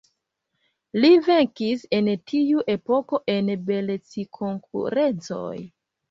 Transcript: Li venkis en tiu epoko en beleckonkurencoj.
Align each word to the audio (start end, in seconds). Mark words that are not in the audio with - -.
Li 1.01 1.09
venkis 1.25 1.83
en 1.97 2.07
tiu 2.31 2.63
epoko 2.73 3.19
en 3.33 3.51
beleckonkurencoj. 3.67 5.53